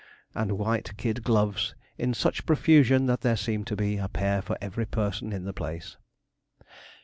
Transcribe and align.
and 0.33 0.57
white 0.57 0.97
kid 0.97 1.23
gloves 1.23 1.75
in 1.95 2.11
such 2.11 2.47
profusion 2.47 3.05
that 3.05 3.21
there 3.21 3.35
seemed 3.37 3.67
to 3.67 3.75
be 3.75 3.97
a 3.97 4.07
pair 4.07 4.41
for 4.41 4.57
every 4.59 4.87
person 4.87 5.31
in 5.31 5.43
the 5.45 5.53
place. 5.53 5.95